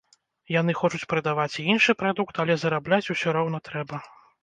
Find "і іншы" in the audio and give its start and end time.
1.65-1.97